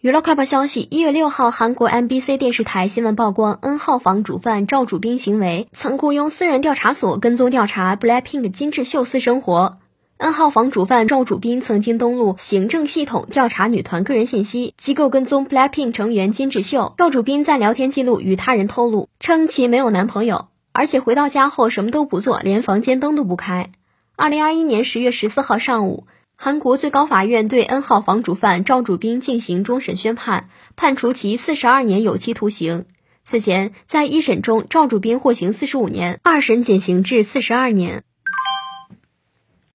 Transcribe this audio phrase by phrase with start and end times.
[0.00, 9.78] 娱乐快报消息：一月六号，韩国 MBC 电视台新闻曝光，N 号房主犯赵主彬行为曾雇佣私人调查所跟踪调查 BLACKPINK 金智秀私生活。
[10.18, 16.94] N 号房主犯赵主彬曾经登录行政系统调查女团个人信息，机构跟踪 BLACKPINK 成员金智秀。
[16.96, 23.72] 赵主彬在聊天记录与他人透露，称其没有男朋友，而且回到家后什么都不做，连房间灯都不开。
[24.14, 26.06] 二零二一年十月十四号上午。
[26.40, 32.86] 韩国最高法院对 N 号房主犯赵主斌进行终审宣判，判处其四十二年有期徒刑。
[33.24, 38.04] 此前，在一审中，赵主斌获刑四十五年，二审减刑至四十二年。